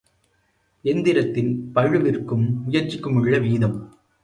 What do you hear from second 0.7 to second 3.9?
எந்திரத்தின் பளுவிற்கும் முயற்சிக்குமுள்ள வீதம்.